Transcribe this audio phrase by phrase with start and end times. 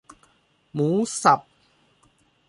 [0.73, 0.89] หมู
[1.23, 1.39] สับ